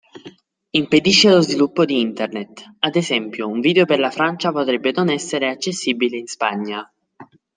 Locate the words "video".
3.59-3.85